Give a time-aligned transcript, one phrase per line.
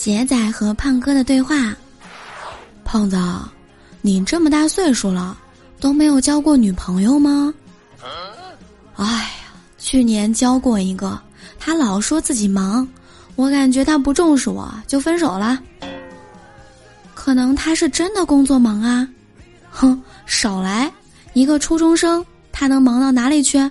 [0.00, 1.76] 杰仔和胖哥的对话，
[2.86, 3.18] 胖子，
[4.00, 5.36] 你这么大岁数了，
[5.78, 7.52] 都没有交过女朋友吗？
[8.96, 11.20] 哎呀，去年交过一个，
[11.58, 12.88] 他老说自己忙，
[13.36, 15.60] 我感觉他不重视我，就分手了。
[17.14, 19.06] 可能他是真的工作忙啊，
[19.70, 20.90] 哼，少来，
[21.34, 23.70] 一个初中生，他能忙到哪里去？